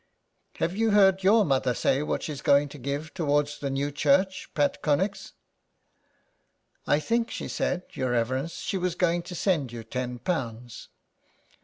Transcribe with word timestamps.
Have 0.55 0.75
you 0.75 0.89
heard 0.89 1.23
your 1.23 1.45
mother 1.45 1.75
say 1.75 2.01
what 2.01 2.23
she's 2.23 2.41
going 2.41 2.69
to 2.69 2.79
give 2.79 3.13
towards 3.13 3.59
the 3.59 3.69
new 3.69 3.91
church, 3.91 4.49
Pat 4.55 4.81
Connex?"'' 4.81 5.33
I 6.87 6.99
think 6.99 7.29
she 7.29 7.47
said, 7.47 7.83
your 7.93 8.09
reverence, 8.09 8.53
she 8.53 8.79
was 8.79 8.95
going 8.95 9.21
to 9.21 9.35
send 9.35 9.71
you 9.71 9.83
ten 9.83 10.17
pounds." 10.17 10.87